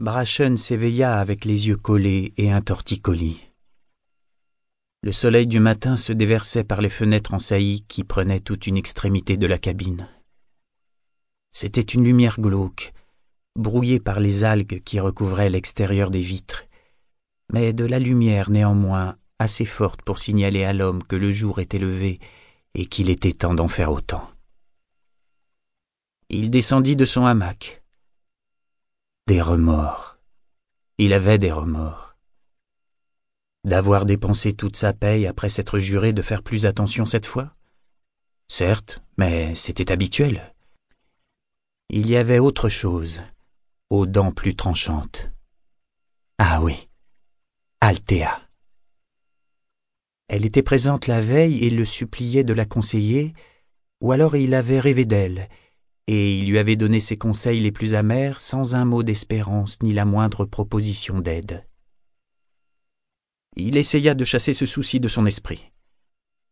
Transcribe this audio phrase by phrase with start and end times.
[0.00, 3.42] Brachen s'éveilla avec les yeux collés et un torticolis.
[5.02, 8.76] Le soleil du matin se déversait par les fenêtres en saillie qui prenaient toute une
[8.76, 10.08] extrémité de la cabine.
[11.50, 12.92] C'était une lumière glauque,
[13.56, 16.66] brouillée par les algues qui recouvraient l'extérieur des vitres,
[17.52, 21.80] mais de la lumière néanmoins assez forte pour signaler à l'homme que le jour était
[21.80, 22.20] levé
[22.74, 24.30] et qu'il était temps d'en faire autant.
[26.28, 27.77] Il descendit de son hamac.
[29.28, 30.16] Des remords.
[30.96, 32.16] Il avait des remords.
[33.62, 37.54] D'avoir dépensé toute sa paye après s'être juré de faire plus attention cette fois?
[38.50, 40.54] Certes, mais c'était habituel.
[41.90, 43.20] Il y avait autre chose,
[43.90, 45.30] aux dents plus tranchantes.
[46.38, 46.88] Ah oui,
[47.82, 48.48] Althea.
[50.28, 53.34] Elle était présente la veille et le suppliait de la conseiller,
[54.00, 55.50] ou alors il avait rêvé d'elle,
[56.08, 59.92] et il lui avait donné ses conseils les plus amers sans un mot d'espérance ni
[59.92, 61.66] la moindre proposition d'aide.
[63.56, 65.70] Il essaya de chasser ce souci de son esprit.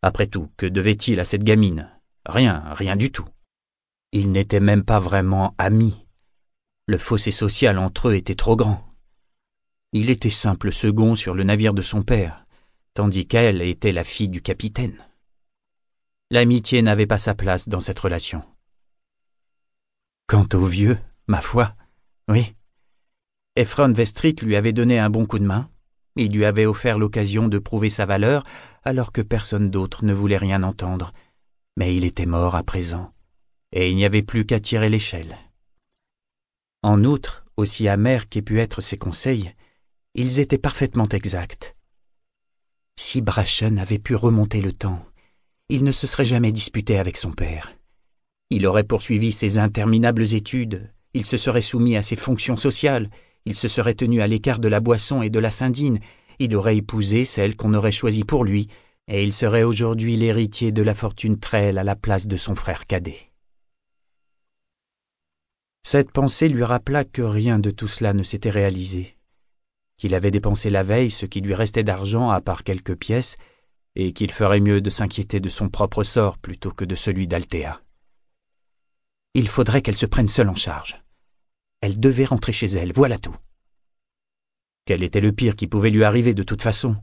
[0.00, 1.90] Après tout, que devait-il à cette gamine?
[2.24, 3.28] Rien, rien du tout.
[4.12, 6.06] Ils n'étaient même pas vraiment amis.
[6.86, 8.82] Le fossé social entre eux était trop grand.
[9.92, 12.46] Il était simple second sur le navire de son père,
[12.94, 14.96] tandis qu'elle était la fille du capitaine.
[16.30, 18.42] L'amitié n'avait pas sa place dans cette relation.
[20.32, 21.74] Quant au vieux, ma foi,
[22.26, 22.54] oui.
[23.54, 25.68] Ephron Vestrit lui avait donné un bon coup de main,
[26.16, 28.42] il lui avait offert l'occasion de prouver sa valeur
[28.82, 31.12] alors que personne d'autre ne voulait rien entendre,
[31.76, 33.12] mais il était mort à présent,
[33.72, 35.36] et il n'y avait plus qu'à tirer l'échelle.
[36.82, 39.54] En outre, aussi amers qu'aient pu être ses conseils,
[40.14, 41.76] ils étaient parfaitement exacts.
[42.98, 45.04] Si Brachen avait pu remonter le temps,
[45.68, 47.74] il ne se serait jamais disputé avec son père.
[48.54, 53.08] Il aurait poursuivi ses interminables études, il se serait soumis à ses fonctions sociales,
[53.46, 56.00] il se serait tenu à l'écart de la boisson et de la sindine,
[56.38, 58.68] il aurait épousé celle qu'on aurait choisie pour lui,
[59.08, 62.86] et il serait aujourd'hui l'héritier de la fortune Trell à la place de son frère
[62.86, 63.32] cadet.
[65.82, 69.16] Cette pensée lui rappela que rien de tout cela ne s'était réalisé,
[69.96, 73.38] qu'il avait dépensé la veille ce qui lui restait d'argent à part quelques pièces,
[73.96, 77.80] et qu'il ferait mieux de s'inquiéter de son propre sort plutôt que de celui d'Altea.
[79.34, 81.02] Il faudrait qu'elle se prenne seule en charge.
[81.80, 83.34] Elle devait rentrer chez elle, voilà tout.
[84.84, 86.96] Quel était le pire qui pouvait lui arriver de toute façon?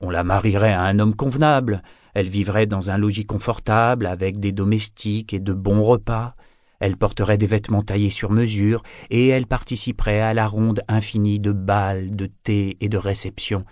[0.00, 1.82] On la marierait à un homme convenable,
[2.14, 6.34] elle vivrait dans un logis confortable, avec des domestiques et de bons repas,
[6.78, 11.52] elle porterait des vêtements taillés sur mesure, et elle participerait à la ronde infinie de
[11.52, 13.64] bals, de thés et de réceptions,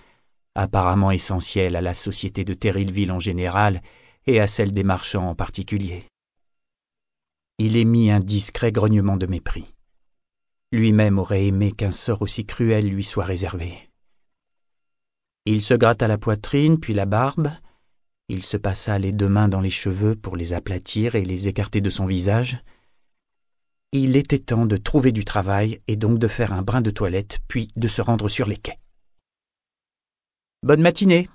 [0.55, 3.83] apparemment essentielles à la société de Terrilville en général
[4.27, 6.05] et à celle des marchands en particulier.
[7.59, 9.75] Il émit un discret grognement de mépris.
[10.71, 13.91] Lui-même aurait aimé qu'un sort aussi cruel lui soit réservé.
[15.45, 17.51] Il se gratta la poitrine, puis la barbe,
[18.29, 21.81] il se passa les deux mains dans les cheveux pour les aplatir et les écarter
[21.81, 22.63] de son visage,
[23.93, 27.41] il était temps de trouver du travail et donc de faire un brin de toilette,
[27.49, 28.79] puis de se rendre sur les quais.
[30.63, 31.29] Bonne matinée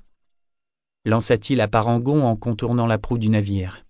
[1.06, 3.83] lança-t-il à Parangon en contournant la proue du navire.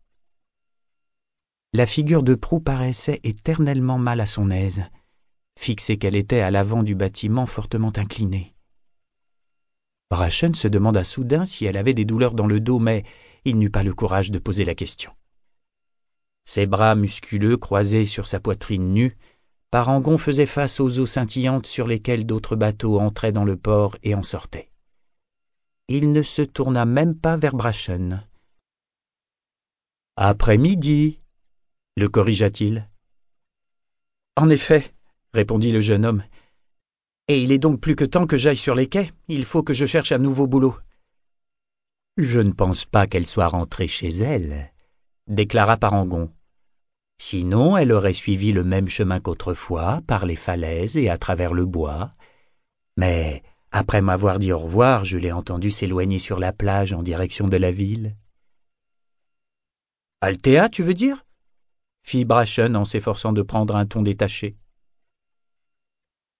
[1.75, 4.84] La figure de proue paraissait éternellement mal à son aise,
[5.57, 8.53] fixée qu'elle était à l'avant du bâtiment fortement incliné.
[10.11, 13.03] Brachen se demanda soudain si elle avait des douleurs dans le dos, mais
[13.44, 15.13] il n'eut pas le courage de poser la question.
[16.45, 19.17] Ses bras musculeux croisés sur sa poitrine nue,
[19.72, 24.13] Parangon faisait face aux eaux scintillantes sur lesquelles d'autres bateaux entraient dans le port et
[24.13, 24.69] en sortaient.
[25.88, 28.23] Il ne se tourna même pas vers Brachen.
[30.16, 31.17] Après-midi,
[31.95, 32.89] le corrigea-t-il.
[34.35, 34.93] En effet,
[35.33, 36.23] répondit le jeune homme.
[37.27, 39.11] Et il est donc plus que temps que j'aille sur les quais.
[39.27, 40.75] Il faut que je cherche un nouveau boulot.
[42.17, 44.71] Je ne pense pas qu'elle soit rentrée chez elle,
[45.27, 46.31] déclara Parangon.
[47.17, 51.66] Sinon, elle aurait suivi le même chemin qu'autrefois, par les falaises et à travers le
[51.66, 52.13] bois.
[52.97, 53.41] Mais,
[53.72, 57.57] après m'avoir dit au revoir, je l'ai entendue s'éloigner sur la plage en direction de
[57.57, 58.16] la ville.
[60.22, 61.22] Altea, tu veux dire?
[62.03, 64.55] Fit Brachen en s'efforçant de prendre un ton détaché.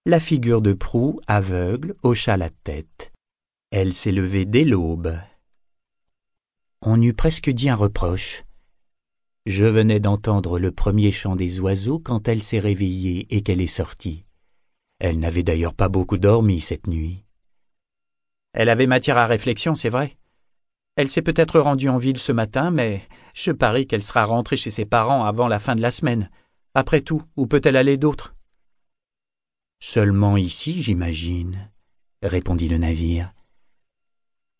[0.06, 3.12] La figure de proue, aveugle, hocha la tête.
[3.70, 5.18] Elle s'est levée dès l'aube.
[6.82, 8.44] On eût presque dit un reproche.
[9.46, 13.66] Je venais d'entendre le premier chant des oiseaux quand elle s'est réveillée et qu'elle est
[13.66, 14.24] sortie.
[14.98, 17.24] Elle n'avait d'ailleurs pas beaucoup dormi cette nuit.
[18.52, 20.16] Elle avait matière à réflexion, c'est vrai.
[20.96, 23.02] Elle s'est peut-être rendue en ville ce matin, mais
[23.34, 26.30] je parie qu'elle sera rentrée chez ses parents avant la fin de la semaine.
[26.74, 28.34] Après tout, où peut-elle aller d'autre?
[29.80, 31.70] Seulement ici, j'imagine,
[32.22, 33.32] répondit le navire.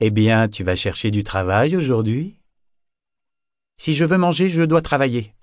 [0.01, 2.41] Eh bien, tu vas chercher du travail aujourd'hui?
[3.77, 5.35] Si je veux manger, je dois travailler.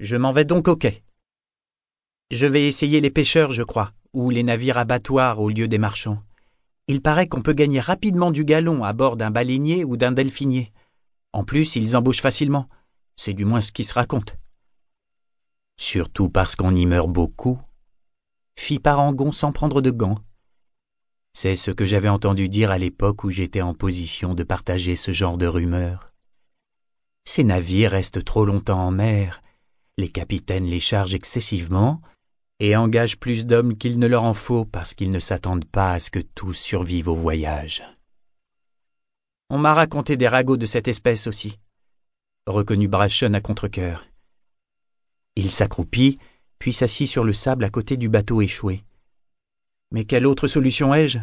[0.00, 1.02] Je m'en vais donc au quai.
[2.30, 6.22] Je vais essayer les pêcheurs, je crois, ou les navires abattoirs au lieu des marchands.
[6.90, 10.72] Il paraît qu'on peut gagner rapidement du galon à bord d'un baleinier ou d'un delphinier.
[11.32, 12.68] En plus, ils embauchent facilement.
[13.14, 14.36] C'est du moins ce qui se raconte.
[15.76, 17.60] Surtout parce qu'on y meurt beaucoup,
[18.58, 20.18] fit Parangon sans prendre de gants.
[21.32, 25.12] C'est ce que j'avais entendu dire à l'époque où j'étais en position de partager ce
[25.12, 26.12] genre de rumeurs.
[27.24, 29.42] Ces navires restent trop longtemps en mer,
[29.96, 32.00] les capitaines les chargent excessivement,
[32.60, 36.00] et engagent plus d'hommes qu'il ne leur en faut parce qu'ils ne s'attendent pas à
[36.00, 37.82] ce que tous survivent au voyage.
[39.48, 41.58] On m'a raconté des ragots de cette espèce aussi,
[42.46, 43.68] reconnut Brachen à contre
[45.36, 46.18] Il s'accroupit,
[46.58, 48.84] puis s'assit sur le sable à côté du bateau échoué.
[49.90, 51.18] Mais quelle autre solution ai-je?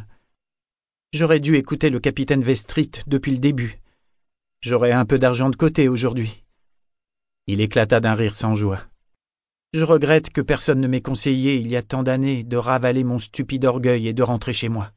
[1.14, 3.80] J'aurais dû écouter le capitaine Vestrit depuis le début.
[4.62, 6.44] J'aurais un peu d'argent de côté aujourd'hui.
[7.46, 8.84] Il éclata d'un rire sans joie.
[9.74, 13.20] Je regrette que personne ne m'ait conseillé il y a tant d'années de ravaler mon
[13.20, 14.94] stupide orgueil et de rentrer chez moi.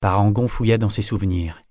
[0.00, 1.62] Parangon fouilla dans ses souvenirs.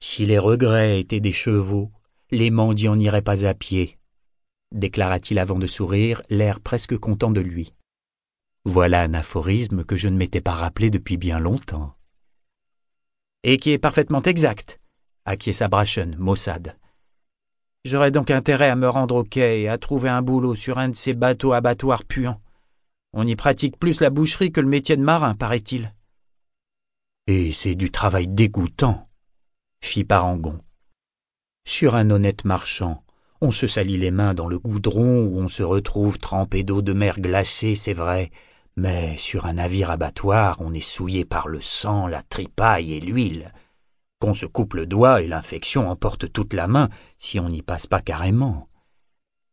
[0.00, 1.90] Si les regrets étaient des chevaux,
[2.30, 3.98] les mendiants n'iraient pas à pied,
[4.72, 7.74] déclara-t-il avant de sourire, l'air presque content de lui.
[8.64, 11.94] Voilà un aphorisme que je ne m'étais pas rappelé depuis bien longtemps.
[13.42, 14.80] Et qui est parfaitement exact,
[15.24, 16.76] acquiesça Brachen, maussade.
[17.84, 20.90] J'aurais donc intérêt à me rendre au quai et à trouver un boulot sur un
[20.90, 22.40] de ces bateaux abattoirs puants.
[23.12, 25.94] On y pratique plus la boucherie que le métier de marin, paraît-il.
[27.26, 29.08] Et c'est du travail dégoûtant,
[29.82, 30.60] fit Parangon.
[31.66, 33.02] Sur un honnête marchand,
[33.40, 36.92] on se salit les mains dans le goudron où on se retrouve trempé d'eau de
[36.92, 38.30] mer glacée, c'est vrai,
[38.76, 43.52] mais sur un navire abattoir, on est souillé par le sang, la tripaille et l'huile.
[44.20, 46.88] Qu'on se coupe le doigt et l'infection emporte toute la main
[47.18, 48.68] si on n'y passe pas carrément.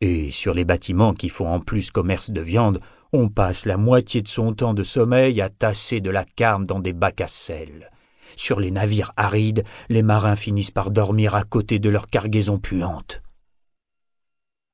[0.01, 2.81] Et sur les bâtiments qui font en plus commerce de viande,
[3.13, 6.79] on passe la moitié de son temps de sommeil à tasser de la carne dans
[6.79, 7.89] des bacs à sel.
[8.35, 13.21] Sur les navires arides, les marins finissent par dormir à côté de leur cargaison puante.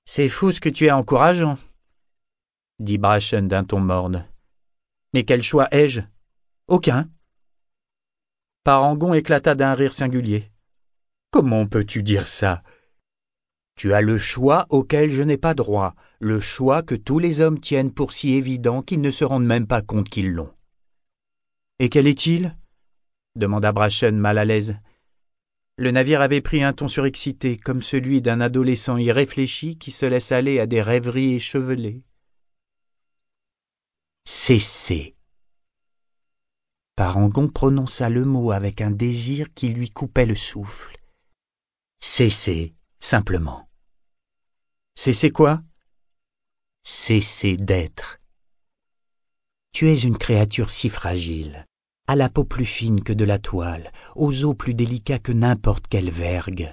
[0.05, 1.57] C'est fou ce que tu es encourageant,
[2.79, 4.25] dit Brachen d'un ton morne.
[5.13, 6.01] Mais quel choix ai-je?
[6.67, 7.09] Aucun.
[8.63, 10.49] Parangon éclata d'un rire singulier.
[11.31, 12.63] Comment peux-tu dire ça?
[13.75, 17.59] Tu as le choix auquel je n'ai pas droit, le choix que tous les hommes
[17.59, 20.53] tiennent pour si évident qu'ils ne se rendent même pas compte qu'ils l'ont.
[21.79, 22.55] Et quel est-il?
[23.35, 24.77] demanda Brachen mal à l'aise.
[25.75, 30.31] Le navire avait pris un ton surexcité, comme celui d'un adolescent irréfléchi qui se laisse
[30.31, 32.03] aller à des rêveries échevelées.
[34.23, 35.12] Cessez.
[36.95, 40.95] Parangon prononça le mot avec un désir qui lui coupait le souffle.
[41.99, 43.67] Cessez, simplement.
[44.93, 45.63] Cessez quoi?
[46.83, 48.19] Cessez d'être.
[49.71, 51.65] Tu es une créature si fragile,
[52.07, 55.87] à la peau plus fine que de la toile, aux os plus délicats que n'importe
[55.87, 56.71] quelle vergue.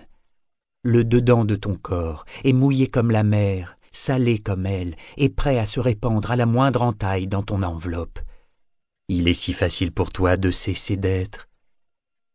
[0.82, 5.58] Le dedans de ton corps est mouillé comme la mer, salé comme elle, et prêt
[5.58, 8.18] à se répandre à la moindre entaille dans ton enveloppe.
[9.12, 11.48] Il est si facile pour toi de cesser d'être,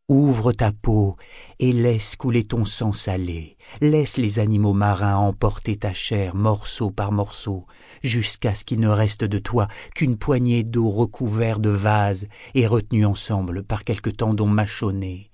[0.10, 1.16] Ouvre ta peau
[1.58, 7.14] et laisse couler ton sang salé, laisse les animaux marins emporter ta chair morceau par
[7.14, 7.66] morceau,
[8.04, 13.06] jusqu'à ce qu'il ne reste de toi qu'une poignée d'eau recouverte de vases et retenue
[13.06, 15.32] ensemble par quelques tendons mâchonnés.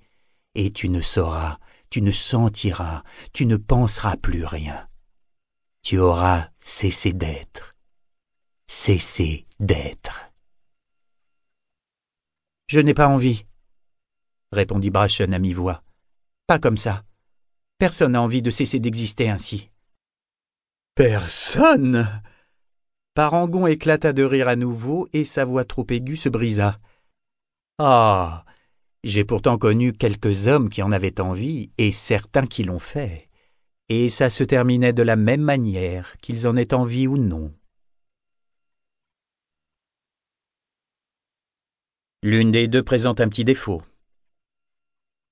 [0.54, 1.58] Et tu ne sauras,
[1.90, 4.86] tu ne sentiras, tu ne penseras plus rien.
[5.82, 7.74] Tu auras cessé d'être.
[8.68, 10.31] Cessé d'être.
[12.72, 13.44] Je n'ai pas envie,
[14.50, 15.82] répondit Brachen à mi-voix.
[16.46, 17.04] Pas comme ça.
[17.76, 19.70] Personne n'a envie de cesser d'exister ainsi.
[20.94, 22.22] Personne
[23.12, 26.80] Parangon éclata de rire à nouveau et sa voix trop aiguë se brisa.
[27.76, 28.46] Ah
[29.04, 33.28] J'ai pourtant connu quelques hommes qui en avaient envie et certains qui l'ont fait.
[33.90, 37.52] Et ça se terminait de la même manière, qu'ils en aient envie ou non.
[42.24, 43.82] L'une des deux présente un petit défaut.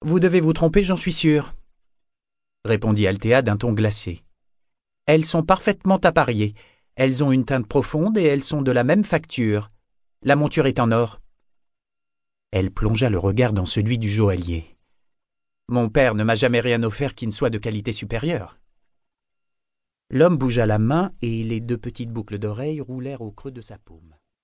[0.03, 1.55] Vous devez vous tromper, j'en suis sûr,
[2.65, 4.25] répondit Althea d'un ton glacé.
[5.07, 6.55] Elles sont parfaitement appariées.
[6.97, 9.71] Elles ont une teinte profonde et elles sont de la même facture.
[10.23, 11.21] La monture est en or.
[12.51, 14.77] Elle plongea le regard dans celui du joaillier.
[15.69, 18.59] Mon père ne m'a jamais rien offert qui ne soit de qualité supérieure.
[20.11, 23.79] L'homme bougea la main et les deux petites boucles d'oreilles roulèrent au creux de sa
[23.79, 24.17] paume.